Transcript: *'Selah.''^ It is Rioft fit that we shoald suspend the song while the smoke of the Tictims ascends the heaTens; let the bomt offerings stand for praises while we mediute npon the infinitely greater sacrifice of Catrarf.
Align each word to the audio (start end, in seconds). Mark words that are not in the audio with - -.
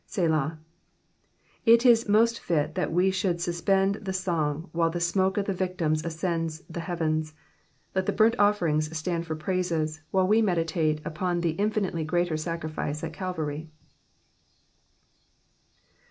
*'Selah.''^ 0.07 0.57
It 1.63 1.85
is 1.85 2.05
Rioft 2.05 2.39
fit 2.39 2.73
that 2.73 2.91
we 2.91 3.11
shoald 3.11 3.39
suspend 3.39 3.97
the 4.01 4.13
song 4.13 4.67
while 4.71 4.89
the 4.89 4.99
smoke 4.99 5.37
of 5.37 5.45
the 5.45 5.53
Tictims 5.53 6.03
ascends 6.03 6.63
the 6.67 6.79
heaTens; 6.79 7.33
let 7.93 8.07
the 8.07 8.11
bomt 8.11 8.33
offerings 8.39 8.97
stand 8.97 9.27
for 9.27 9.35
praises 9.35 10.01
while 10.09 10.25
we 10.27 10.41
mediute 10.41 11.03
npon 11.03 11.43
the 11.43 11.51
infinitely 11.51 12.03
greater 12.03 12.35
sacrifice 12.35 13.03
of 13.03 13.11
Catrarf. 13.11 13.67